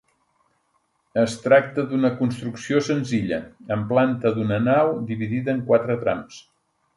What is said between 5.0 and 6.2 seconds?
dividida en quatre